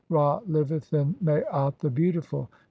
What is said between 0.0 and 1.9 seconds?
Ra liveth in Maat J